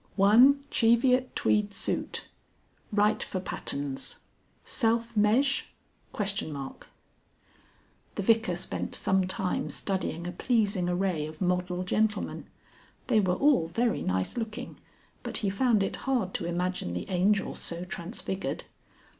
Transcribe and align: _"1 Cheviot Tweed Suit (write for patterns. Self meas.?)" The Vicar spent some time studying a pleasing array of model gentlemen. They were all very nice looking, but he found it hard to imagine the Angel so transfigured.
_"1 0.15 0.63
Cheviot 0.71 1.35
Tweed 1.35 1.75
Suit 1.75 2.27
(write 2.91 3.21
for 3.21 3.39
patterns. 3.39 4.21
Self 4.63 5.15
meas.?)" 5.15 5.61
The 6.17 6.55
Vicar 8.23 8.55
spent 8.55 8.95
some 8.95 9.27
time 9.27 9.69
studying 9.69 10.25
a 10.25 10.31
pleasing 10.31 10.89
array 10.89 11.27
of 11.27 11.39
model 11.39 11.83
gentlemen. 11.83 12.47
They 13.05 13.19
were 13.19 13.35
all 13.35 13.67
very 13.67 14.01
nice 14.01 14.37
looking, 14.37 14.79
but 15.21 15.37
he 15.45 15.51
found 15.51 15.83
it 15.83 15.97
hard 15.97 16.33
to 16.33 16.45
imagine 16.47 16.95
the 16.95 17.07
Angel 17.07 17.53
so 17.53 17.83
transfigured. 17.85 18.63